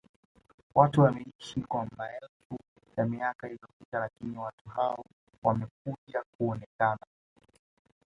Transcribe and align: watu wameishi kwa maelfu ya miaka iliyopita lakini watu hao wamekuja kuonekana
watu 0.75 1.01
wameishi 1.01 1.61
kwa 1.61 1.87
maelfu 1.97 2.57
ya 2.97 3.05
miaka 3.05 3.47
iliyopita 3.47 3.99
lakini 3.99 4.37
watu 4.37 4.69
hao 4.69 5.05
wamekuja 5.43 6.23
kuonekana 6.37 7.05